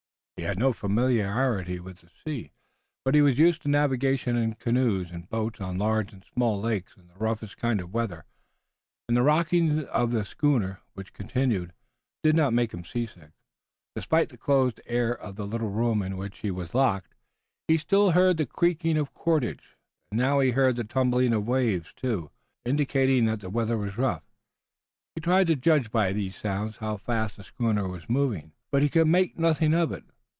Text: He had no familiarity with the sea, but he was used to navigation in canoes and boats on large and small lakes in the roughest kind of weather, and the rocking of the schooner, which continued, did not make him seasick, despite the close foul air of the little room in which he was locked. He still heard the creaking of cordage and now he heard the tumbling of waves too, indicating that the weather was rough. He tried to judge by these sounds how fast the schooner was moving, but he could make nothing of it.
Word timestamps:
He 0.37 0.47
had 0.47 0.57
no 0.57 0.73
familiarity 0.73 1.79
with 1.79 1.99
the 1.99 2.09
sea, 2.25 2.51
but 3.05 3.13
he 3.13 3.21
was 3.21 3.37
used 3.37 3.61
to 3.61 3.67
navigation 3.67 4.35
in 4.35 4.55
canoes 4.55 5.11
and 5.11 5.29
boats 5.29 5.61
on 5.61 5.77
large 5.77 6.11
and 6.13 6.25
small 6.33 6.59
lakes 6.59 6.97
in 6.97 7.05
the 7.07 7.13
roughest 7.13 7.57
kind 7.57 7.79
of 7.79 7.93
weather, 7.93 8.25
and 9.07 9.15
the 9.15 9.21
rocking 9.21 9.85
of 9.89 10.09
the 10.11 10.25
schooner, 10.25 10.81
which 10.95 11.13
continued, 11.13 11.73
did 12.23 12.35
not 12.35 12.55
make 12.55 12.73
him 12.73 12.83
seasick, 12.83 13.33
despite 13.95 14.29
the 14.29 14.37
close 14.37 14.73
foul 14.73 14.83
air 14.87 15.15
of 15.15 15.35
the 15.35 15.45
little 15.45 15.69
room 15.69 16.01
in 16.01 16.17
which 16.17 16.39
he 16.39 16.49
was 16.49 16.73
locked. 16.73 17.13
He 17.67 17.77
still 17.77 18.09
heard 18.09 18.37
the 18.37 18.47
creaking 18.47 18.97
of 18.97 19.13
cordage 19.13 19.77
and 20.11 20.17
now 20.19 20.39
he 20.39 20.49
heard 20.49 20.75
the 20.75 20.83
tumbling 20.83 21.33
of 21.33 21.47
waves 21.47 21.93
too, 21.95 22.31
indicating 22.65 23.25
that 23.25 23.41
the 23.41 23.51
weather 23.51 23.77
was 23.77 23.95
rough. 23.95 24.23
He 25.13 25.21
tried 25.21 25.45
to 25.47 25.55
judge 25.55 25.91
by 25.91 26.11
these 26.13 26.35
sounds 26.35 26.77
how 26.77 26.97
fast 26.97 27.37
the 27.37 27.43
schooner 27.43 27.87
was 27.87 28.09
moving, 28.09 28.53
but 28.71 28.81
he 28.81 28.89
could 28.89 29.05
make 29.07 29.37
nothing 29.37 29.75
of 29.75 29.91
it. 29.91 30.03